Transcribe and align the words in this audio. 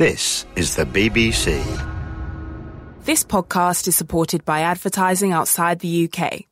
This 0.00 0.46
is 0.56 0.76
the 0.76 0.86
BBC. 0.86 1.60
This 3.04 3.22
podcast 3.22 3.86
is 3.86 3.96
supported 3.96 4.46
by 4.46 4.60
advertising 4.60 5.32
outside 5.32 5.80
the 5.80 6.08
UK. 6.08 6.46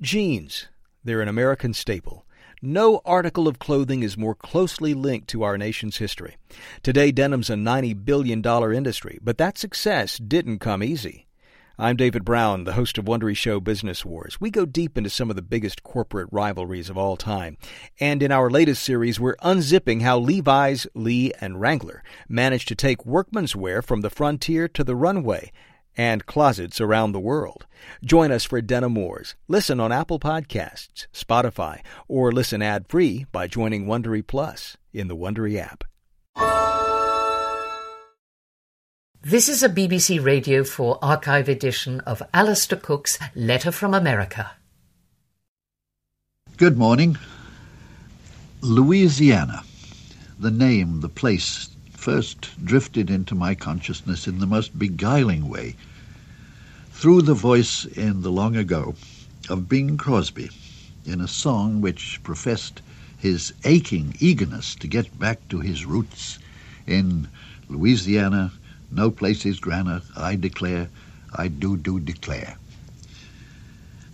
Jeans. 0.00 0.66
They're 1.04 1.20
an 1.20 1.28
American 1.28 1.74
staple. 1.74 2.26
No 2.60 3.00
article 3.04 3.46
of 3.46 3.60
clothing 3.60 4.02
is 4.02 4.18
more 4.18 4.34
closely 4.34 4.94
linked 4.94 5.28
to 5.28 5.44
our 5.44 5.56
nation's 5.56 5.98
history. 5.98 6.34
Today, 6.82 7.12
denim's 7.12 7.48
a 7.48 7.54
$90 7.54 8.04
billion 8.04 8.44
industry, 8.74 9.20
but 9.22 9.38
that 9.38 9.58
success 9.58 10.18
didn't 10.18 10.58
come 10.58 10.82
easy. 10.82 11.25
I'm 11.78 11.96
David 11.96 12.24
Brown, 12.24 12.64
the 12.64 12.72
host 12.72 12.96
of 12.96 13.04
Wondery 13.04 13.36
Show 13.36 13.60
Business 13.60 14.02
Wars. 14.02 14.40
We 14.40 14.50
go 14.50 14.64
deep 14.64 14.96
into 14.96 15.10
some 15.10 15.28
of 15.28 15.36
the 15.36 15.42
biggest 15.42 15.82
corporate 15.82 16.30
rivalries 16.32 16.88
of 16.88 16.96
all 16.96 17.18
time. 17.18 17.58
And 18.00 18.22
in 18.22 18.32
our 18.32 18.48
latest 18.48 18.82
series, 18.82 19.20
we're 19.20 19.36
unzipping 19.36 20.00
how 20.00 20.18
Levi's, 20.18 20.86
Lee, 20.94 21.32
and 21.38 21.60
Wrangler 21.60 22.02
managed 22.30 22.68
to 22.68 22.74
take 22.74 23.04
workman's 23.04 23.54
wear 23.54 23.82
from 23.82 24.00
the 24.00 24.08
frontier 24.08 24.68
to 24.68 24.82
the 24.82 24.96
runway 24.96 25.52
and 25.98 26.24
closets 26.24 26.80
around 26.80 27.12
the 27.12 27.20
world. 27.20 27.66
Join 28.02 28.32
us 28.32 28.44
for 28.44 28.62
Denim 28.62 28.94
Wars. 28.94 29.34
Listen 29.46 29.78
on 29.78 29.92
Apple 29.92 30.18
Podcasts, 30.18 31.08
Spotify, 31.12 31.80
or 32.08 32.32
listen 32.32 32.62
ad-free 32.62 33.26
by 33.32 33.46
joining 33.46 33.84
Wondery 33.84 34.26
Plus 34.26 34.78
in 34.94 35.08
the 35.08 35.16
Wondery 35.16 35.58
app. 35.58 35.84
This 39.28 39.48
is 39.48 39.64
a 39.64 39.68
BBC 39.68 40.24
Radio 40.24 40.62
4 40.62 41.00
archive 41.02 41.48
edition 41.48 41.98
of 42.02 42.22
Alistair 42.32 42.78
Cooke's 42.78 43.18
Letter 43.34 43.72
from 43.72 43.92
America. 43.92 44.52
Good 46.56 46.78
morning. 46.78 47.18
Louisiana. 48.60 49.64
The 50.38 50.52
name, 50.52 51.00
the 51.00 51.08
place, 51.08 51.70
first 51.90 52.64
drifted 52.64 53.10
into 53.10 53.34
my 53.34 53.56
consciousness 53.56 54.28
in 54.28 54.38
the 54.38 54.46
most 54.46 54.78
beguiling 54.78 55.48
way 55.48 55.74
through 56.92 57.22
the 57.22 57.34
voice 57.34 57.84
in 57.84 58.22
the 58.22 58.30
long 58.30 58.54
ago 58.54 58.94
of 59.50 59.68
Bing 59.68 59.96
Crosby 59.96 60.50
in 61.04 61.20
a 61.20 61.26
song 61.26 61.80
which 61.80 62.22
professed 62.22 62.80
his 63.18 63.52
aching 63.64 64.14
eagerness 64.20 64.76
to 64.76 64.86
get 64.86 65.18
back 65.18 65.48
to 65.48 65.58
his 65.58 65.84
roots 65.84 66.38
in 66.86 67.26
Louisiana, 67.68 68.52
no 68.90 69.10
place 69.10 69.44
is 69.44 69.60
I 70.16 70.36
declare, 70.36 70.88
I 71.34 71.48
do 71.48 71.76
do 71.76 71.98
declare. 72.00 72.56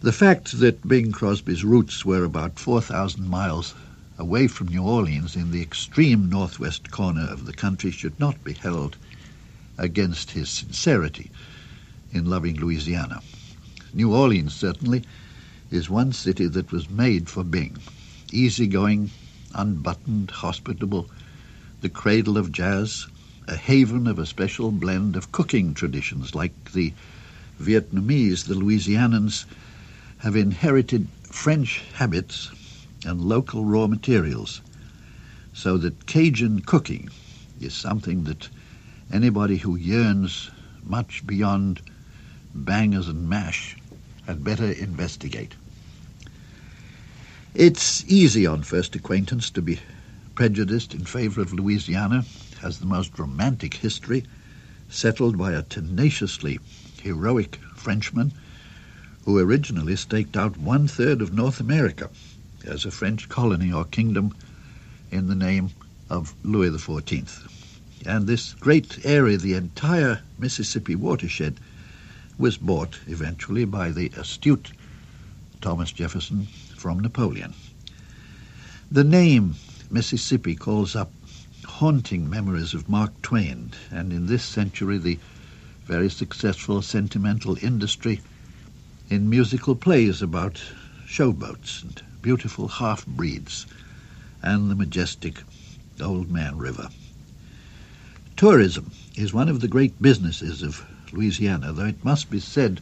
The 0.01 0.12
fact 0.12 0.59
that 0.59 0.89
Bing 0.89 1.12
Crosby's 1.12 1.64
roots 1.64 2.05
were 2.05 2.25
about 2.25 2.59
4,000 2.59 3.29
miles 3.29 3.75
away 4.19 4.48
from 4.48 4.69
New 4.69 4.83
Orleans 4.83 5.37
in 5.37 5.51
the 5.51 5.62
extreme 5.62 6.29
northwest 6.29 6.91
corner 6.91 7.29
of 7.31 7.47
the 7.47 7.53
country 7.53 7.91
should 7.91 8.19
not 8.19 8.42
be 8.42 8.53
held 8.53 8.97
against 9.79 10.33
his 10.33 10.48
sincerity 10.51 11.31
in 12.12 12.29
loving 12.29 12.57
Louisiana. 12.57 13.23
New 13.95 14.14
Orleans, 14.14 14.55
certainly, 14.55 15.05
is 15.70 15.89
one 15.89 16.12
city 16.12 16.47
that 16.47 16.73
was 16.73 16.91
made 16.91 17.29
for 17.29 17.45
Bing. 17.45 17.77
Easygoing, 18.33 19.11
unbuttoned, 19.55 20.31
hospitable, 20.31 21.09
the 21.81 21.89
cradle 21.89 22.39
of 22.39 22.53
jazz, 22.53 23.07
a 23.53 23.56
haven 23.56 24.06
of 24.06 24.19
a 24.19 24.25
special 24.25 24.70
blend 24.70 25.14
of 25.14 25.31
cooking 25.31 25.75
traditions 25.75 26.34
like 26.34 26.72
the 26.72 26.91
Vietnamese, 27.61 28.47
the 28.47 28.55
Louisianans 28.55 29.45
have 30.19 30.34
inherited 30.34 31.06
French 31.25 31.83
habits 31.95 32.50
and 33.05 33.20
local 33.20 33.67
raw 33.67 33.86
materials, 33.86 34.62
so 35.53 35.77
that 35.77 36.06
Cajun 36.06 36.61
cooking 36.61 37.11
is 37.61 37.75
something 37.75 38.25
that 38.25 38.48
anybody 39.12 39.58
who 39.58 39.77
yearns 39.77 40.50
much 40.83 41.27
beyond 41.27 41.83
bangers 42.55 43.07
and 43.07 43.29
mash 43.29 43.77
had 44.27 44.42
better 44.42 44.73
investigate. 44.73 45.55
It's 47.55 48.02
easy 48.07 48.46
on 48.46 48.63
first 48.63 48.96
acquaintance 48.96 49.51
to 49.51 49.61
be 49.61 49.79
prejudiced 50.35 50.95
in 50.95 51.05
favor 51.05 51.41
of 51.41 51.53
Louisiana 51.53 52.25
has 52.61 52.79
the 52.79 52.87
most 52.87 53.19
romantic 53.19 53.75
history, 53.75 54.25
settled 54.89 55.37
by 55.37 55.53
a 55.53 55.63
tenaciously 55.63 56.59
heroic 57.03 57.57
Frenchman 57.75 58.33
who 59.25 59.39
originally 59.39 59.97
staked 59.97 60.37
out 60.37 60.57
one 60.57 60.89
third 60.89 61.20
of 61.20 61.33
North 61.33 61.61
America 61.61 62.11
as 62.65 62.85
a 62.85 62.91
French 62.91 63.29
colony 63.29 63.73
or 63.73 63.85
kingdom 63.85 64.35
in 65.11 65.27
the 65.27 65.35
name 65.35 65.70
of 66.09 66.35
Louis 66.43 66.70
XIV. 66.70 67.49
And 68.07 68.27
this 68.27 68.55
great 68.55 69.05
area, 69.05 69.37
the 69.37 69.55
entire 69.55 70.23
Mississippi 70.39 70.95
watershed, 70.97 71.59
was 72.39 72.57
bought 72.57 72.99
eventually 73.07 73.64
by 73.64 73.91
the 73.91 74.11
astute 74.17 74.73
Thomas 75.61 75.93
Jefferson 75.93 76.47
from 76.77 76.99
Napoleon. 77.01 77.55
The 78.91 79.05
name 79.05 79.55
Mississippi 79.95 80.55
calls 80.55 80.97
up 80.97 81.13
haunting 81.67 82.27
memories 82.30 82.73
of 82.73 82.89
Mark 82.89 83.20
Twain, 83.20 83.73
and 83.91 84.11
in 84.11 84.25
this 84.25 84.42
century 84.42 84.97
the 84.97 85.19
very 85.86 86.08
successful 86.08 86.80
sentimental 86.80 87.58
industry 87.61 88.23
in 89.11 89.29
musical 89.29 89.77
plays 89.77 90.23
about 90.23 90.63
showboats 91.07 91.83
and 91.83 92.01
beautiful 92.23 92.69
half-breeds 92.69 93.67
and 94.42 94.70
the 94.70 94.75
majestic 94.75 95.42
Old 96.01 96.31
Man 96.31 96.57
River. 96.57 96.89
Tourism 98.35 98.92
is 99.14 99.35
one 99.35 99.51
of 99.51 99.61
the 99.61 99.69
great 99.69 100.01
businesses 100.01 100.63
of 100.63 100.86
Louisiana, 101.13 101.70
though 101.70 101.85
it 101.85 102.02
must 102.02 102.31
be 102.31 102.41
said 102.41 102.81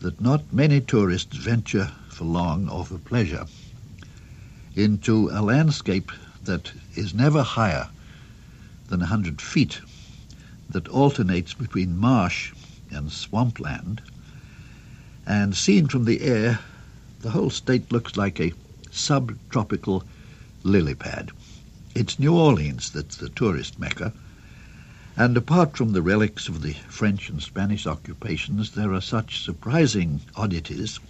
that 0.00 0.20
not 0.20 0.52
many 0.52 0.80
tourists 0.80 1.36
venture 1.36 1.92
for 2.08 2.24
long 2.24 2.68
or 2.68 2.84
for 2.84 2.98
pleasure 2.98 3.46
into 4.78 5.28
a 5.32 5.42
landscape 5.42 6.12
that 6.44 6.72
is 6.94 7.12
never 7.12 7.42
higher 7.42 7.88
than 8.88 9.02
a 9.02 9.06
hundred 9.06 9.40
feet, 9.40 9.80
that 10.70 10.86
alternates 10.88 11.52
between 11.52 11.98
marsh 11.98 12.52
and 12.90 13.10
swampland, 13.10 14.00
and 15.26 15.56
seen 15.56 15.88
from 15.88 16.04
the 16.04 16.20
air, 16.20 16.60
the 17.20 17.30
whole 17.30 17.50
state 17.50 17.90
looks 17.90 18.16
like 18.16 18.38
a 18.40 18.52
subtropical 18.90 20.04
lily 20.62 20.94
pad. 20.94 21.32
It's 21.94 22.18
New 22.18 22.36
Orleans 22.36 22.90
that's 22.90 23.16
the 23.16 23.30
tourist 23.30 23.78
mecca, 23.80 24.12
and 25.16 25.36
apart 25.36 25.76
from 25.76 25.92
the 25.92 26.02
relics 26.02 26.46
of 26.48 26.62
the 26.62 26.74
French 26.88 27.28
and 27.28 27.42
Spanish 27.42 27.84
occupations, 27.86 28.70
there 28.70 28.92
are 28.92 29.00
such 29.00 29.42
surprising 29.42 30.20
oddities 30.36 31.00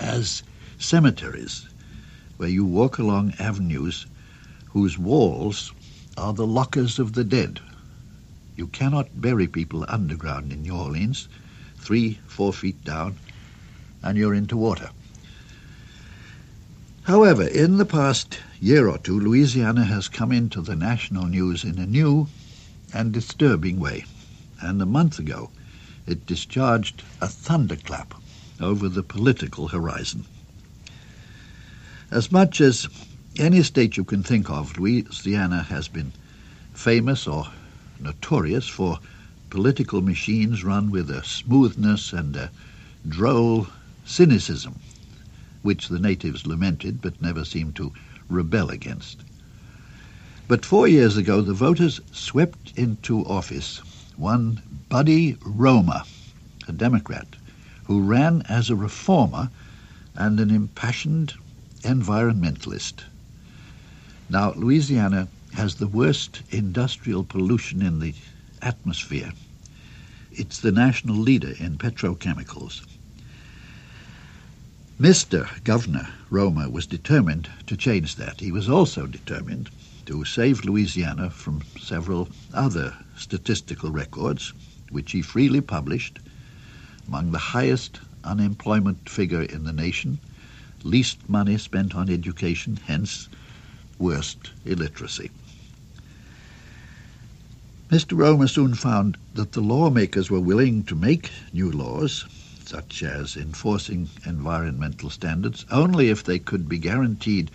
as 0.00 0.42
cemeteries, 0.78 1.66
where 2.36 2.48
you 2.48 2.64
walk 2.64 2.98
along 2.98 3.34
avenues 3.38 4.06
whose 4.70 4.98
walls 4.98 5.72
are 6.16 6.32
the 6.32 6.46
lockers 6.46 6.98
of 6.98 7.12
the 7.12 7.24
dead. 7.24 7.60
You 8.56 8.66
cannot 8.68 9.20
bury 9.20 9.46
people 9.46 9.84
underground 9.88 10.52
in 10.52 10.62
New 10.62 10.76
Orleans, 10.76 11.28
three, 11.76 12.18
four 12.26 12.52
feet 12.52 12.84
down, 12.84 13.16
and 14.02 14.18
you're 14.18 14.34
into 14.34 14.56
water. 14.56 14.90
However, 17.04 17.42
in 17.42 17.76
the 17.76 17.84
past 17.84 18.38
year 18.60 18.88
or 18.88 18.98
two, 18.98 19.20
Louisiana 19.20 19.84
has 19.84 20.08
come 20.08 20.32
into 20.32 20.62
the 20.62 20.76
national 20.76 21.26
news 21.26 21.62
in 21.62 21.78
a 21.78 21.86
new 21.86 22.28
and 22.92 23.12
disturbing 23.12 23.78
way. 23.78 24.04
And 24.60 24.80
a 24.80 24.86
month 24.86 25.18
ago, 25.18 25.50
it 26.06 26.26
discharged 26.26 27.02
a 27.20 27.28
thunderclap 27.28 28.14
over 28.60 28.88
the 28.88 29.02
political 29.02 29.68
horizon. 29.68 30.24
As 32.14 32.30
much 32.30 32.60
as 32.60 32.86
any 33.40 33.60
state 33.64 33.96
you 33.96 34.04
can 34.04 34.22
think 34.22 34.48
of, 34.48 34.78
Louisiana 34.78 35.64
has 35.64 35.88
been 35.88 36.12
famous 36.72 37.26
or 37.26 37.48
notorious 37.98 38.68
for 38.68 39.00
political 39.50 40.00
machines 40.00 40.62
run 40.62 40.92
with 40.92 41.10
a 41.10 41.24
smoothness 41.24 42.12
and 42.12 42.36
a 42.36 42.52
droll 43.08 43.66
cynicism, 44.04 44.76
which 45.62 45.88
the 45.88 45.98
natives 45.98 46.46
lamented 46.46 47.02
but 47.02 47.20
never 47.20 47.44
seemed 47.44 47.74
to 47.74 47.92
rebel 48.28 48.68
against. 48.70 49.24
But 50.46 50.64
four 50.64 50.86
years 50.86 51.16
ago, 51.16 51.40
the 51.40 51.52
voters 51.52 52.00
swept 52.12 52.72
into 52.76 53.24
office 53.26 53.78
one 54.14 54.62
Buddy 54.88 55.36
Roemer, 55.44 56.04
a 56.68 56.72
Democrat, 56.72 57.34
who 57.86 58.02
ran 58.02 58.42
as 58.42 58.70
a 58.70 58.76
reformer 58.76 59.50
and 60.14 60.38
an 60.38 60.52
impassioned 60.52 61.34
environmentalist. 61.84 63.04
Now, 64.28 64.52
Louisiana 64.54 65.28
has 65.52 65.76
the 65.76 65.86
worst 65.86 66.42
industrial 66.50 67.24
pollution 67.24 67.82
in 67.82 68.00
the 68.00 68.14
atmosphere. 68.60 69.32
It's 70.32 70.58
the 70.58 70.72
national 70.72 71.16
leader 71.16 71.54
in 71.58 71.78
petrochemicals. 71.78 72.80
Mr. 75.00 75.62
Governor 75.64 76.08
Roemer 76.30 76.70
was 76.70 76.86
determined 76.86 77.50
to 77.66 77.76
change 77.76 78.16
that. 78.16 78.40
He 78.40 78.50
was 78.50 78.68
also 78.68 79.06
determined 79.06 79.70
to 80.06 80.24
save 80.24 80.64
Louisiana 80.64 81.30
from 81.30 81.62
several 81.80 82.28
other 82.52 82.94
statistical 83.16 83.90
records, 83.90 84.52
which 84.90 85.12
he 85.12 85.22
freely 85.22 85.60
published, 85.60 86.18
among 87.06 87.30
the 87.32 87.38
highest 87.38 88.00
unemployment 88.22 89.08
figure 89.08 89.42
in 89.42 89.64
the 89.64 89.72
nation, 89.72 90.18
least 90.84 91.28
money 91.28 91.58
spent 91.58 91.94
on 91.94 92.08
education, 92.10 92.78
hence 92.86 93.28
worst 93.98 94.52
illiteracy. 94.64 95.30
Mr. 97.90 98.16
Roemer 98.16 98.48
soon 98.48 98.74
found 98.74 99.16
that 99.34 99.52
the 99.52 99.60
lawmakers 99.60 100.30
were 100.30 100.40
willing 100.40 100.82
to 100.84 100.94
make 100.94 101.30
new 101.52 101.70
laws, 101.70 102.24
such 102.64 103.02
as 103.02 103.36
enforcing 103.36 104.08
environmental 104.26 105.10
standards, 105.10 105.64
only 105.70 106.08
if 106.08 106.24
they 106.24 106.38
could 106.38 106.68
be 106.68 106.78
guaranteed 106.78 107.50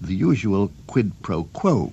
the 0.00 0.14
usual 0.14 0.72
quid 0.86 1.12
pro 1.22 1.44
quo, 1.44 1.92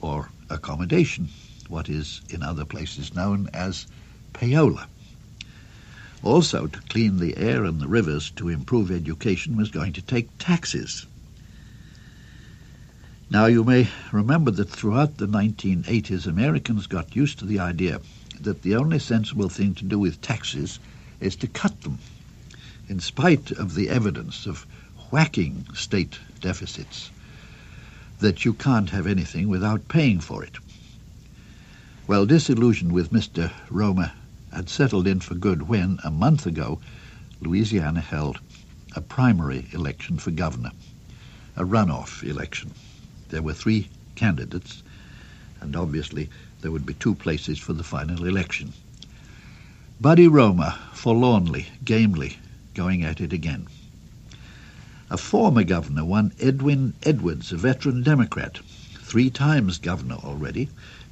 or 0.00 0.30
accommodation, 0.50 1.28
what 1.68 1.88
is 1.88 2.20
in 2.28 2.42
other 2.42 2.64
places 2.64 3.14
known 3.14 3.48
as 3.54 3.86
payola. 4.32 4.86
Also, 6.22 6.66
to 6.66 6.80
clean 6.88 7.18
the 7.18 7.36
air 7.36 7.64
and 7.64 7.80
the 7.80 7.86
rivers 7.86 8.30
to 8.30 8.48
improve 8.48 8.90
education 8.90 9.56
was 9.56 9.70
going 9.70 9.92
to 9.92 10.02
take 10.02 10.28
taxes. 10.38 11.06
Now, 13.30 13.46
you 13.46 13.62
may 13.62 13.88
remember 14.10 14.50
that 14.50 14.70
throughout 14.70 15.18
the 15.18 15.28
1980s, 15.28 16.26
Americans 16.26 16.86
got 16.86 17.14
used 17.14 17.38
to 17.38 17.44
the 17.44 17.60
idea 17.60 18.00
that 18.40 18.62
the 18.62 18.74
only 18.74 18.98
sensible 18.98 19.48
thing 19.48 19.74
to 19.74 19.84
do 19.84 19.98
with 19.98 20.20
taxes 20.20 20.78
is 21.20 21.36
to 21.36 21.46
cut 21.46 21.82
them, 21.82 21.98
in 22.88 23.00
spite 23.00 23.50
of 23.52 23.74
the 23.74 23.88
evidence 23.88 24.46
of 24.46 24.66
whacking 25.10 25.66
state 25.74 26.18
deficits, 26.40 27.10
that 28.18 28.44
you 28.44 28.54
can't 28.54 28.90
have 28.90 29.06
anything 29.06 29.48
without 29.48 29.88
paying 29.88 30.20
for 30.20 30.42
it. 30.42 30.56
Well, 32.06 32.26
disillusioned 32.26 32.92
with 32.92 33.12
Mr. 33.12 33.52
Roemer 33.70 34.12
had 34.58 34.68
settled 34.68 35.06
in 35.06 35.20
for 35.20 35.36
good 35.36 35.68
when, 35.68 36.00
a 36.02 36.10
month 36.10 36.44
ago, 36.44 36.80
Louisiana 37.40 38.00
held 38.00 38.40
a 38.96 39.00
primary 39.00 39.68
election 39.70 40.18
for 40.18 40.32
governor, 40.32 40.72
a 41.54 41.62
runoff 41.62 42.24
election. 42.28 42.72
There 43.28 43.40
were 43.40 43.52
three 43.52 43.88
candidates, 44.16 44.82
and 45.60 45.76
obviously 45.76 46.28
there 46.60 46.72
would 46.72 46.84
be 46.84 46.94
two 46.94 47.14
places 47.14 47.60
for 47.60 47.72
the 47.72 47.84
final 47.84 48.24
election. 48.24 48.72
Buddy 50.00 50.26
Roemer, 50.26 50.74
forlornly, 50.92 51.68
gamely, 51.84 52.38
going 52.74 53.04
at 53.04 53.20
it 53.20 53.32
again. 53.32 53.68
A 55.08 55.16
former 55.16 55.62
governor, 55.62 56.04
one 56.04 56.32
Edwin 56.40 56.94
Edwards, 57.04 57.52
a 57.52 57.56
veteran 57.56 58.02
Democrat, 58.02 58.58
three 58.98 59.30
times 59.30 59.78
governor 59.78 60.16
already, 60.16 60.68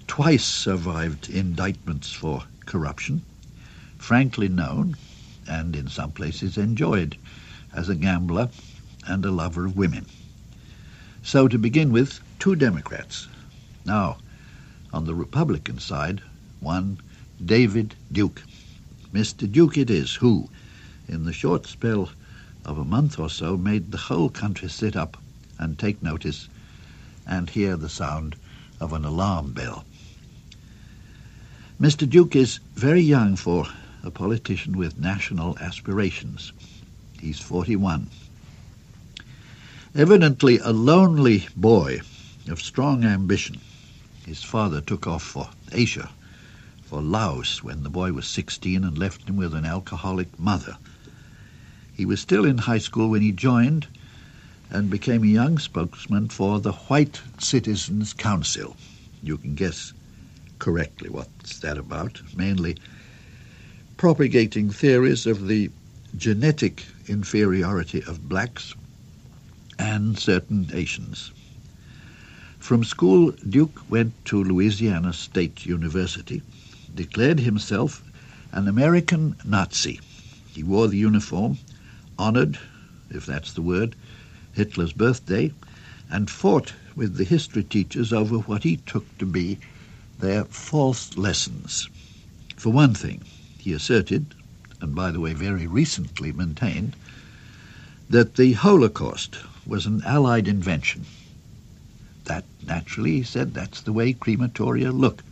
twice 0.08 0.44
survived 0.44 1.30
indictments 1.30 2.12
for 2.12 2.42
corruption, 2.64 3.22
frankly 3.98 4.48
known, 4.48 4.96
and 5.46 5.74
in 5.74 5.88
some 5.88 6.12
places 6.12 6.56
enjoyed, 6.56 7.16
as 7.72 7.88
a 7.88 7.94
gambler 7.94 8.48
and 9.06 9.24
a 9.24 9.30
lover 9.30 9.66
of 9.66 9.76
women. 9.76 10.06
So 11.22 11.48
to 11.48 11.58
begin 11.58 11.92
with, 11.92 12.20
two 12.38 12.56
Democrats. 12.56 13.28
Now, 13.84 14.18
on 14.92 15.04
the 15.04 15.14
Republican 15.14 15.78
side, 15.78 16.22
one 16.60 16.98
David 17.44 17.94
Duke. 18.10 18.42
Mr. 19.12 19.50
Duke 19.50 19.76
it 19.76 19.90
is 19.90 20.14
who, 20.14 20.48
in 21.08 21.24
the 21.24 21.32
short 21.32 21.66
spell 21.66 22.10
of 22.64 22.78
a 22.78 22.84
month 22.84 23.18
or 23.18 23.30
so, 23.30 23.56
made 23.56 23.90
the 23.90 23.98
whole 23.98 24.30
country 24.30 24.68
sit 24.68 24.96
up 24.96 25.16
and 25.58 25.78
take 25.78 26.02
notice 26.02 26.48
and 27.26 27.50
hear 27.50 27.76
the 27.76 27.88
sound 27.88 28.36
of 28.80 28.92
an 28.92 29.04
alarm 29.04 29.52
bell. 29.52 29.84
Mr. 31.80 32.08
Duke 32.08 32.36
is 32.36 32.60
very 32.74 33.00
young 33.00 33.36
for 33.36 33.66
a 34.06 34.10
politician 34.10 34.78
with 34.78 35.00
national 35.00 35.58
aspirations. 35.58 36.52
He's 37.20 37.40
41. 37.40 38.08
Evidently 39.96 40.58
a 40.58 40.70
lonely 40.72 41.48
boy 41.56 42.00
of 42.48 42.60
strong 42.60 43.04
ambition. 43.04 43.60
His 44.24 44.44
father 44.44 44.80
took 44.80 45.08
off 45.08 45.24
for 45.24 45.50
Asia, 45.72 46.10
for 46.84 47.02
Laos, 47.02 47.64
when 47.64 47.82
the 47.82 47.90
boy 47.90 48.12
was 48.12 48.28
16 48.28 48.84
and 48.84 48.96
left 48.96 49.28
him 49.28 49.36
with 49.36 49.54
an 49.54 49.64
alcoholic 49.64 50.38
mother. 50.38 50.76
He 51.92 52.04
was 52.04 52.20
still 52.20 52.44
in 52.44 52.58
high 52.58 52.78
school 52.78 53.10
when 53.10 53.22
he 53.22 53.32
joined 53.32 53.88
and 54.70 54.88
became 54.88 55.24
a 55.24 55.26
young 55.26 55.58
spokesman 55.58 56.28
for 56.28 56.60
the 56.60 56.72
White 56.72 57.20
Citizens 57.38 58.12
Council. 58.12 58.76
You 59.20 59.36
can 59.36 59.56
guess 59.56 59.92
correctly 60.60 61.08
what's 61.10 61.58
that 61.60 61.76
about. 61.76 62.20
Mainly 62.36 62.76
propagating 63.96 64.70
theories 64.70 65.26
of 65.26 65.46
the 65.46 65.70
genetic 66.16 66.84
inferiority 67.08 68.02
of 68.06 68.28
blacks 68.28 68.74
and 69.78 70.18
certain 70.18 70.68
Asians. 70.72 71.30
From 72.58 72.84
school, 72.84 73.32
Duke 73.48 73.82
went 73.88 74.12
to 74.26 74.42
Louisiana 74.42 75.12
State 75.12 75.64
University, 75.64 76.42
declared 76.94 77.40
himself 77.40 78.02
an 78.52 78.68
American 78.68 79.36
Nazi. 79.44 80.00
He 80.48 80.62
wore 80.62 80.88
the 80.88 80.98
uniform, 80.98 81.58
honored, 82.18 82.58
if 83.10 83.24
that's 83.24 83.52
the 83.52 83.62
word, 83.62 83.94
Hitler's 84.52 84.92
birthday, 84.92 85.52
and 86.10 86.30
fought 86.30 86.72
with 86.94 87.16
the 87.16 87.24
history 87.24 87.62
teachers 87.62 88.12
over 88.12 88.38
what 88.38 88.62
he 88.62 88.78
took 88.78 89.18
to 89.18 89.26
be 89.26 89.58
their 90.18 90.44
false 90.44 91.16
lessons. 91.16 91.88
For 92.56 92.70
one 92.70 92.94
thing, 92.94 93.22
he 93.66 93.72
asserted, 93.72 94.24
and 94.80 94.94
by 94.94 95.10
the 95.10 95.18
way 95.18 95.32
very 95.32 95.66
recently 95.66 96.30
maintained, 96.30 96.94
that 98.08 98.36
the 98.36 98.52
Holocaust 98.52 99.38
was 99.66 99.86
an 99.86 100.00
Allied 100.04 100.46
invention. 100.46 101.04
That, 102.26 102.44
naturally, 102.64 103.16
he 103.16 103.22
said, 103.24 103.54
that's 103.54 103.80
the 103.80 103.92
way 103.92 104.12
crematoria 104.12 104.92
look. 104.92 105.24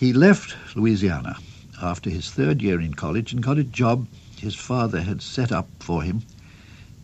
He 0.00 0.14
left 0.14 0.56
Louisiana 0.74 1.36
after 1.82 2.08
his 2.08 2.30
third 2.30 2.62
year 2.62 2.80
in 2.80 2.94
college 2.94 3.34
and 3.34 3.42
got 3.42 3.58
a 3.58 3.62
job 3.62 4.06
his 4.40 4.54
father 4.54 5.02
had 5.02 5.20
set 5.20 5.52
up 5.52 5.68
for 5.80 6.02
him 6.02 6.22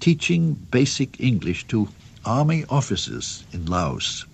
teaching 0.00 0.54
basic 0.70 1.20
English 1.20 1.66
to 1.66 1.88
army 2.24 2.64
officers 2.70 3.44
in 3.52 3.66
Laos. 3.66 4.24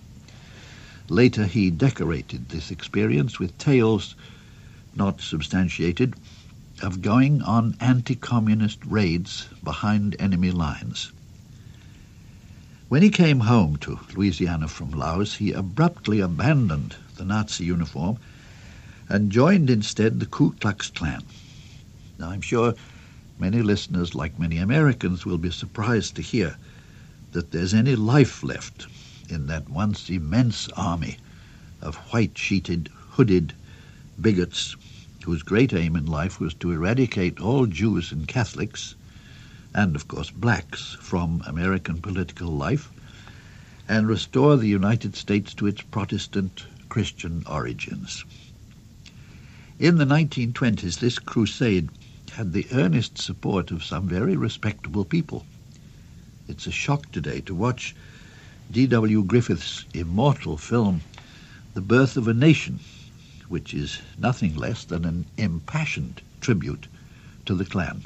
Later 1.09 1.45
he 1.45 1.69
decorated 1.71 2.47
this 2.47 2.71
experience 2.71 3.37
with 3.37 3.57
tales, 3.57 4.15
not 4.95 5.21
substantiated, 5.21 6.15
of 6.81 7.01
going 7.01 7.41
on 7.41 7.75
anti-communist 7.79 8.85
raids 8.85 9.49
behind 9.63 10.15
enemy 10.19 10.51
lines. 10.51 11.11
When 12.87 13.01
he 13.03 13.09
came 13.09 13.41
home 13.41 13.77
to 13.77 13.99
Louisiana 14.15 14.67
from 14.67 14.91
Laos, 14.91 15.35
he 15.35 15.51
abruptly 15.51 16.21
abandoned 16.21 16.95
the 17.17 17.25
Nazi 17.25 17.65
uniform 17.65 18.17
and 19.07 19.31
joined 19.31 19.69
instead 19.69 20.19
the 20.19 20.25
Ku 20.25 20.53
Klux 20.59 20.89
Klan. 20.89 21.23
Now, 22.17 22.29
I'm 22.29 22.41
sure 22.41 22.73
many 23.37 23.61
listeners, 23.61 24.15
like 24.15 24.39
many 24.39 24.57
Americans, 24.57 25.25
will 25.25 25.37
be 25.37 25.51
surprised 25.51 26.15
to 26.15 26.21
hear 26.21 26.57
that 27.31 27.51
there's 27.51 27.73
any 27.73 27.95
life 27.95 28.43
left 28.43 28.87
in 29.29 29.47
that 29.47 29.69
once 29.69 30.09
immense 30.09 30.67
army 30.69 31.17
of 31.81 31.95
white-sheeted, 32.11 32.89
hooded 33.11 33.53
bigots 34.21 34.75
whose 35.23 35.43
great 35.43 35.73
aim 35.73 35.95
in 35.95 36.05
life 36.05 36.39
was 36.39 36.53
to 36.53 36.71
eradicate 36.71 37.39
all 37.39 37.65
Jews 37.65 38.11
and 38.11 38.27
Catholics, 38.27 38.95
and 39.73 39.95
of 39.95 40.07
course 40.07 40.31
blacks, 40.31 40.97
from 40.99 41.43
American 41.45 42.01
political 42.01 42.49
life, 42.49 42.89
and 43.87 44.07
restore 44.07 44.57
the 44.57 44.67
United 44.67 45.15
States 45.15 45.53
to 45.55 45.67
its 45.67 45.81
Protestant 45.81 46.65
Christian 46.89 47.43
origins. 47.47 48.25
In 49.79 49.97
the 49.97 50.05
1920s, 50.05 50.99
this 50.99 51.19
crusade 51.19 51.89
had 52.33 52.53
the 52.53 52.67
earnest 52.71 53.17
support 53.17 53.71
of 53.71 53.83
some 53.83 54.07
very 54.07 54.35
respectable 54.35 55.05
people. 55.05 55.45
It's 56.47 56.67
a 56.67 56.71
shock 56.71 57.11
today 57.11 57.41
to 57.41 57.55
watch 57.55 57.95
D.W. 58.71 59.23
Griffith's 59.23 59.85
immortal 59.93 60.57
film, 60.57 61.01
The 61.73 61.81
Birth 61.81 62.17
of 62.17 62.27
a 62.27 62.33
Nation, 62.33 62.79
which 63.49 63.73
is 63.73 63.99
nothing 64.17 64.55
less 64.55 64.85
than 64.85 65.03
an 65.03 65.25
impassioned 65.37 66.21
tribute 66.39 66.87
to 67.45 67.55
the 67.55 67.65
Klan. 67.65 68.03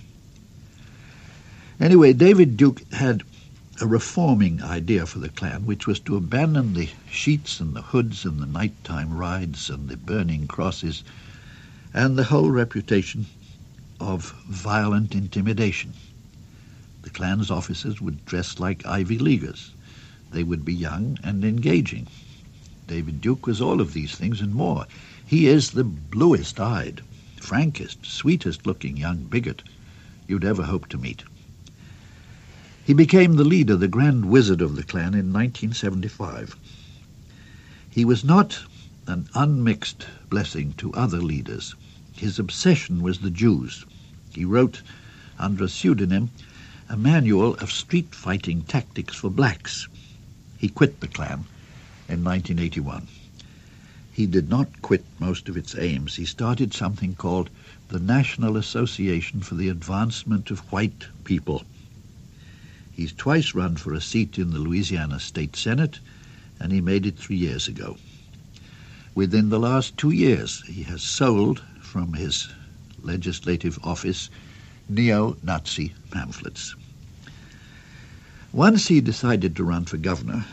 Anyway, 1.80 2.14
David 2.14 2.58
Duke 2.58 2.82
had 2.94 3.24
a 3.82 3.86
reforming 3.86 4.62
idea 4.64 5.06
for 5.06 5.20
the 5.20 5.30
Klan, 5.30 5.66
which 5.66 5.86
was 5.86 6.00
to 6.00 6.16
abandon 6.16 6.74
the 6.74 6.90
sheets 7.10 7.60
and 7.60 7.76
the 7.76 7.82
hoods 7.82 8.24
and 8.24 8.40
the 8.40 8.46
nighttime 8.46 9.14
rides 9.14 9.70
and 9.70 9.90
the 9.90 9.98
burning 9.98 10.48
crosses 10.48 11.04
and 11.94 12.18
the 12.18 12.24
whole 12.24 12.50
reputation 12.50 13.26
of 14.00 14.32
violent 14.48 15.14
intimidation. 15.14 15.94
The 17.02 17.10
Klan's 17.10 17.52
officers 17.52 18.00
would 18.00 18.26
dress 18.26 18.60
like 18.60 18.86
Ivy 18.86 19.18
Leaguers. 19.18 19.72
They 20.32 20.44
would 20.44 20.64
be 20.64 20.74
young 20.74 21.18
and 21.24 21.44
engaging. 21.44 22.08
David 22.88 23.22
Duke 23.22 23.46
was 23.46 23.62
all 23.62 23.82
of 23.82 23.94
these 23.94 24.16
things 24.16 24.40
and 24.42 24.54
more. 24.54 24.86
He 25.34 25.48
is 25.48 25.72
the 25.72 25.84
bluest-eyed, 25.84 27.02
frankest, 27.42 28.06
sweetest-looking 28.06 28.98
young 28.98 29.24
bigot 29.24 29.64
you'd 30.28 30.46
ever 30.46 30.66
hope 30.66 30.88
to 30.90 30.98
meet. 31.00 31.24
He 32.86 32.94
became 32.94 33.34
the 33.34 33.44
leader, 33.44 33.76
the 33.76 33.88
grand 33.88 34.26
wizard 34.26 34.62
of 34.62 34.76
the 34.76 34.84
Klan 34.84 35.16
in 35.16 35.34
1975. 35.34 36.56
He 37.90 38.06
was 38.06 38.24
not 38.24 38.62
an 39.08 39.28
unmixed 39.34 40.06
blessing 40.30 40.76
to 40.78 40.94
other 40.94 41.20
leaders. 41.20 41.74
His 42.16 42.38
obsession 42.38 43.02
was 43.02 43.18
the 43.22 43.32
Jews. 43.32 43.86
He 44.36 44.46
wrote, 44.46 44.84
under 45.40 45.64
a 45.64 45.68
pseudonym, 45.68 46.30
a 46.88 46.96
manual 46.96 47.56
of 47.56 47.72
street 47.72 48.14
fighting 48.14 48.62
tactics 48.62 49.16
for 49.16 49.32
blacks. 49.32 49.88
He 50.60 50.70
quit 50.70 51.00
the 51.00 51.08
Klan 51.08 51.46
in 52.08 52.24
1981. 52.24 53.08
He 54.16 54.28
did 54.28 54.48
not 54.48 54.84
quit 54.84 55.04
most 55.20 55.50
of 55.50 55.58
its 55.58 55.74
aims. 55.76 56.18
He 56.18 56.26
started 56.26 56.72
something 56.72 57.16
called 57.16 57.50
the 57.88 58.00
National 58.00 58.58
Association 58.58 59.42
for 59.42 59.56
the 59.56 59.70
Advancement 59.70 60.52
of 60.52 60.60
White 60.72 61.08
People. 61.24 61.66
He's 62.92 63.12
twice 63.12 63.56
run 63.56 63.76
for 63.76 63.92
a 63.92 64.00
seat 64.00 64.38
in 64.38 64.52
the 64.52 64.60
Louisiana 64.60 65.20
State 65.20 65.56
Senate, 65.56 66.00
and 66.60 66.72
he 66.72 66.80
made 66.80 67.08
it 67.08 67.18
three 67.18 67.38
years 67.38 67.68
ago. 67.68 67.98
Within 69.16 69.50
the 69.50 69.60
last 69.60 69.98
two 69.98 70.12
years, 70.12 70.62
he 70.68 70.84
has 70.84 71.02
sold 71.02 71.64
from 71.82 72.14
his 72.14 72.50
legislative 73.02 73.80
office 73.84 74.30
neo-Nazi 74.88 75.94
pamphlets. 76.12 76.76
Once 78.52 78.90
he 78.90 79.02
decided 79.02 79.56
to 79.56 79.64
run 79.64 79.86
for 79.86 79.98
governor, 79.98 80.46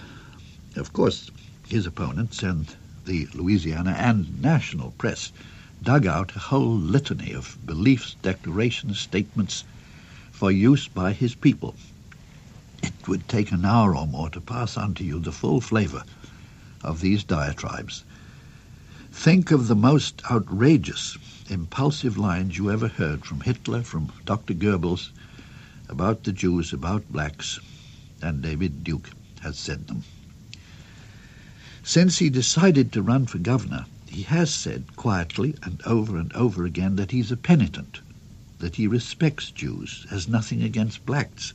of 0.77 0.95
course, 0.95 1.31
his 1.69 1.85
opponents 1.85 2.43
and 2.43 2.75
the 3.11 3.27
Louisiana 3.35 3.91
and 3.99 4.41
national 4.41 4.93
press 4.93 5.33
dug 5.83 6.07
out 6.07 6.37
a 6.37 6.39
whole 6.39 6.77
litany 6.77 7.33
of 7.33 7.59
beliefs, 7.67 8.15
declarations, 8.23 9.01
statements 9.01 9.65
for 10.31 10.53
use 10.53 10.87
by 10.87 11.13
his 11.13 11.35
people. 11.35 11.75
It 12.85 13.09
would 13.09 13.29
take 13.29 13.51
an 13.51 13.65
hour 13.65 13.97
or 13.97 14.07
more 14.07 14.31
to 14.31 14.41
pass 14.41 14.77
on 14.77 14.95
to 14.95 15.05
you 15.05 15.19
the 15.19 15.33
full 15.33 15.61
flavor 15.61 16.05
of 16.85 17.01
these 17.01 17.25
diatribes. 17.25 18.05
Think 19.11 19.51
of 19.51 19.67
the 19.67 19.75
most 19.75 20.23
outrageous, 20.31 21.19
impulsive 21.49 22.17
lines 22.17 22.59
you 22.59 22.71
ever 22.71 22.87
heard 22.87 23.25
from 23.25 23.41
Hitler, 23.41 23.83
from 23.83 24.13
Dr. 24.25 24.55
Goebbels, 24.55 25.11
about 25.89 26.23
the 26.23 26.33
Jews, 26.33 26.73
about 26.73 27.11
blacks, 27.11 27.59
and 28.23 28.41
David 28.41 28.85
Duke 28.85 29.11
has 29.41 29.59
said 29.59 29.89
them. 29.89 30.05
Since 31.93 32.19
he 32.19 32.31
decided 32.31 32.93
to 32.93 33.03
run 33.03 33.27
for 33.27 33.39
governor, 33.39 33.85
he 34.09 34.23
has 34.23 34.55
said 34.55 34.95
quietly 34.95 35.57
and 35.65 35.83
over 35.85 36.19
and 36.19 36.33
over 36.35 36.65
again 36.65 36.95
that 36.95 37.11
he's 37.11 37.33
a 37.33 37.37
penitent, 37.37 37.99
that 38.61 38.77
he 38.77 38.87
respects 38.87 39.51
Jews, 39.51 40.07
has 40.09 40.29
nothing 40.29 40.63
against 40.63 41.05
blacks, 41.05 41.53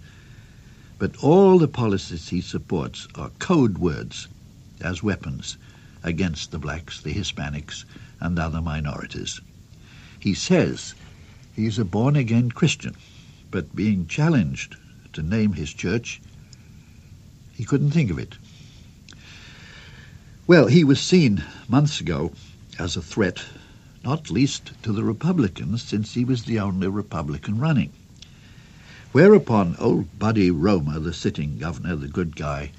but 0.99 1.15
all 1.23 1.57
the 1.57 1.69
policies 1.69 2.27
he 2.27 2.41
supports 2.41 3.07
are 3.15 3.29
code 3.39 3.77
words 3.77 4.27
as 4.81 5.01
weapons 5.01 5.55
against 6.03 6.51
the 6.51 6.59
blacks, 6.59 6.99
the 6.99 7.13
Hispanics, 7.13 7.85
and 8.19 8.37
other 8.37 8.59
minorities. 8.61 9.39
He 10.19 10.33
says 10.33 10.95
he's 11.55 11.79
a 11.79 11.85
born-again 11.85 12.51
Christian, 12.51 12.95
but 13.51 13.73
being 13.73 14.05
challenged 14.05 14.75
to 15.13 15.23
name 15.23 15.53
his 15.53 15.73
church, 15.73 16.19
he 17.53 17.63
couldn't 17.63 17.91
think 17.91 18.11
of 18.11 18.19
it. 18.19 18.35
Well, 20.47 20.67
he 20.67 20.83
was 20.83 20.99
seen 21.01 21.43
months 21.67 21.99
ago 21.99 22.31
as 22.77 22.95
a 22.95 23.01
threat, 23.01 23.43
not 24.03 24.29
least 24.29 24.73
to 24.83 24.93
the 24.93 25.03
Republicans, 25.03 25.81
since 25.81 26.13
he 26.13 26.23
was 26.23 26.43
the 26.43 26.59
only 26.59 26.87
Republican 26.87 27.57
running. 27.57 27.89
Whereupon 29.11 29.75
old 29.79 30.19
Buddy 30.19 30.51
Roemer, 30.51 30.99
the 30.99 31.15
sitting 31.15 31.57
governor, 31.57 31.95
the 31.95 32.07
good 32.07 32.35
guy, 32.35 32.73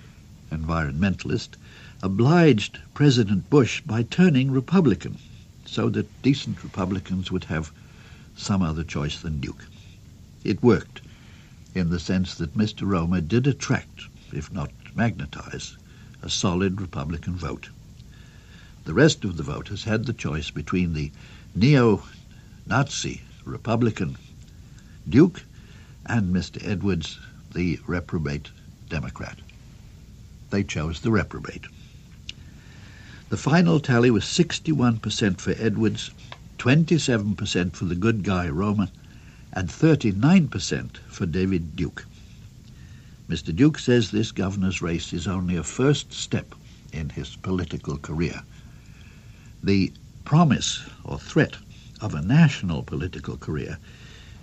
environmentalist, 0.52 1.56
obliged 2.04 2.78
President 2.94 3.50
Bush 3.50 3.80
by 3.80 4.04
turning 4.04 4.52
Republican, 4.52 5.18
so 5.64 5.88
that 5.90 6.22
decent 6.22 6.62
Republicans 6.62 7.32
would 7.32 7.44
have 7.50 7.72
some 8.36 8.62
other 8.62 8.84
choice 8.84 9.18
than 9.20 9.40
Duke. 9.40 9.64
It 10.44 10.62
worked, 10.62 11.00
in 11.74 11.90
the 11.90 11.98
sense 11.98 12.36
that 12.36 12.56
Mr. 12.56 12.86
Roemer 12.86 13.22
did 13.22 13.48
attract, 13.48 14.02
if 14.32 14.52
not 14.52 14.70
magnetize, 14.94 15.76
a 16.22 16.30
solid 16.30 16.80
Republican 16.80 17.34
vote. 17.34 17.68
The 18.84 18.94
rest 18.94 19.24
of 19.24 19.36
the 19.36 19.42
voters 19.42 19.84
had 19.84 20.06
the 20.06 20.12
choice 20.12 20.50
between 20.50 20.92
the 20.92 21.10
neo-Nazi 21.54 23.22
Republican 23.44 24.16
Duke 25.08 25.42
and 26.04 26.34
Mr. 26.34 26.64
Edwards, 26.66 27.18
the 27.54 27.78
reprobate 27.86 28.50
Democrat. 28.88 29.38
They 30.50 30.62
chose 30.62 31.00
the 31.00 31.10
reprobate. 31.10 31.66
The 33.28 33.36
final 33.36 33.80
tally 33.80 34.10
was 34.10 34.24
61% 34.24 35.40
for 35.40 35.54
Edwards, 35.58 36.10
27% 36.58 37.72
for 37.74 37.84
the 37.84 37.94
good 37.94 38.22
guy 38.22 38.48
Roemer, 38.48 38.88
and 39.52 39.68
39% 39.68 40.96
for 41.08 41.26
David 41.26 41.74
Duke. 41.74 42.04
Mr. 43.28 43.54
Duke 43.54 43.76
says 43.76 44.10
this 44.12 44.30
governor's 44.30 44.80
race 44.80 45.12
is 45.12 45.26
only 45.26 45.56
a 45.56 45.64
first 45.64 46.12
step 46.12 46.54
in 46.92 47.08
his 47.10 47.34
political 47.34 47.98
career. 47.98 48.44
The 49.64 49.92
promise 50.24 50.84
or 51.02 51.18
threat 51.18 51.56
of 52.00 52.14
a 52.14 52.22
national 52.22 52.84
political 52.84 53.36
career 53.36 53.78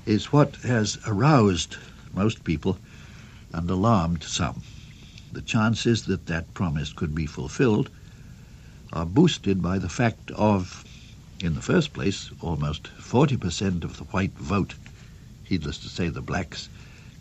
is 0.05 0.33
what 0.33 0.57
has 0.57 0.97
aroused 1.07 1.77
most 2.13 2.43
people 2.43 2.77
and 3.53 3.69
alarmed 3.69 4.23
some. 4.23 4.61
The 5.31 5.41
chances 5.41 6.03
that 6.03 6.25
that 6.25 6.53
promise 6.53 6.91
could 6.91 7.15
be 7.15 7.25
fulfilled 7.25 7.89
are 8.91 9.05
boosted 9.05 9.61
by 9.61 9.79
the 9.79 9.87
fact 9.87 10.29
of, 10.31 10.83
in 11.39 11.55
the 11.55 11.61
first 11.61 11.93
place, 11.93 12.31
almost 12.41 12.89
40% 12.99 13.85
of 13.85 13.95
the 13.95 14.03
white 14.05 14.37
vote, 14.37 14.75
heedless 15.45 15.77
to 15.79 15.89
say 15.89 16.09
the 16.09 16.21
blacks, 16.21 16.67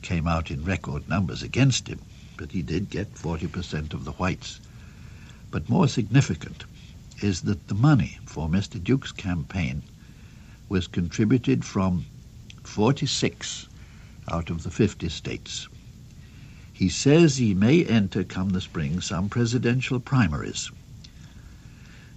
came 0.02 0.26
out 0.26 0.50
in 0.50 0.64
record 0.64 1.08
numbers 1.08 1.42
against 1.42 1.88
him, 1.88 2.00
but 2.36 2.52
he 2.52 2.62
did 2.62 2.90
get 2.90 3.14
40% 3.14 3.94
of 3.94 4.04
the 4.04 4.12
whites. 4.12 4.60
But 5.50 5.68
more 5.68 5.88
significant 5.88 6.64
is 7.22 7.42
that 7.42 7.68
the 7.68 7.74
money 7.74 8.18
for 8.26 8.48
Mr. 8.48 8.82
Duke's 8.82 9.12
campaign 9.12 9.82
was 10.68 10.86
contributed 10.86 11.64
from 11.64 12.04
46 12.64 13.68
out 14.28 14.50
of 14.50 14.62
the 14.62 14.70
50 14.70 15.08
states. 15.08 15.68
He 16.72 16.88
says 16.88 17.36
he 17.36 17.54
may 17.54 17.84
enter 17.84 18.24
come 18.24 18.50
the 18.50 18.60
spring 18.60 19.00
some 19.00 19.28
presidential 19.28 20.00
primaries. 20.00 20.70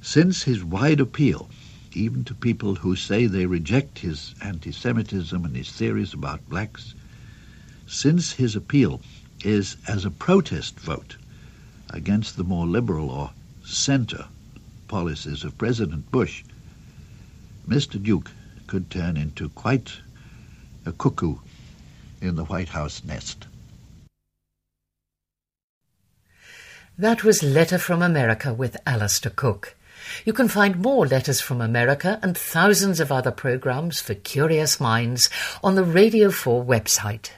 Since 0.02 0.44
his 0.44 0.64
wide 0.64 1.00
appeal, 1.00 1.50
even 1.94 2.24
to 2.26 2.34
people 2.34 2.76
who 2.76 2.96
say 2.96 3.26
they 3.28 3.46
reject 3.46 4.00
his 4.00 4.34
anti-Semitism 4.42 5.46
and 5.46 5.56
his 5.56 5.72
theories 5.72 6.14
about 6.14 6.48
blacks, 6.50 6.96
since 7.88 8.34
his 8.34 8.56
appeal 8.56 9.02
is 9.44 9.78
as 9.88 10.06
a 10.06 10.12
protest 10.12 10.80
vote 10.80 11.18
against 11.90 12.38
the 12.38 12.44
more 12.44 12.66
liberal 12.66 13.10
or 13.10 13.32
center 13.64 14.26
policies 14.88 15.44
of 15.44 15.58
President 15.58 16.10
Bush, 16.12 16.44
Mr. 17.68 18.02
Duke 18.02 18.32
could 18.68 18.90
turn 18.90 19.18
into 19.18 19.50
quite 19.50 19.92
a 20.86 20.92
cuckoo 20.92 21.36
in 22.22 22.36
the 22.36 22.46
White 22.46 22.70
House 22.70 23.04
nest. 23.04 23.48
That 26.98 27.24
was 27.24 27.44
Letter 27.44 27.78
from 27.78 28.02
America 28.02 28.54
with 28.54 28.78
Alistair 28.86 29.32
Cooke. 29.36 29.76
You 30.24 30.34
can 30.34 30.48
find 30.48 30.78
more 30.78 31.06
Letters 31.06 31.42
from 31.42 31.60
America 31.60 32.20
and 32.22 32.38
thousands 32.38 33.00
of 33.00 33.12
other 33.12 33.32
programs 33.32 34.00
for 34.00 34.14
curious 34.14 34.80
minds 34.80 35.30
on 35.64 35.76
the 35.76 35.84
Radio 35.84 36.32
4 36.32 36.64
website. 36.64 37.32